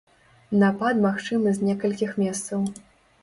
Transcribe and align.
Напад 0.63 1.03
магчымы 1.03 1.53
з 1.57 1.67
некалькіх 1.69 2.17
месцаў. 2.23 2.65